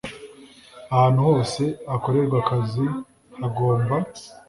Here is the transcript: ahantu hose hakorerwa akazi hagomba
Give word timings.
ahantu 0.93 1.19
hose 1.27 1.63
hakorerwa 1.91 2.37
akazi 2.43 2.85
hagomba 3.39 3.95